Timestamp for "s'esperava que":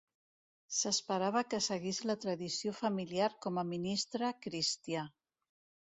0.77-1.59